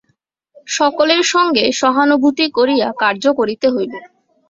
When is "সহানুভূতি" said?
1.81-2.45